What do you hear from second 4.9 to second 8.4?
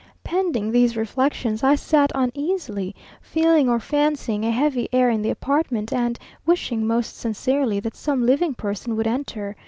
air in the apartment, and wishing, most sincerely, that some